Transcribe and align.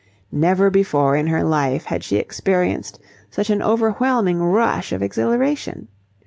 Never 0.31 0.71
before 0.71 1.15
in 1.15 1.27
her 1.27 1.43
life 1.43 1.85
had 1.85 2.03
she 2.03 2.15
experienced 2.17 2.97
such 3.29 3.51
an 3.51 3.61
overwhelming 3.61 4.39
rush 4.41 4.91
of 4.91 5.03
exhilaration. 5.03 5.89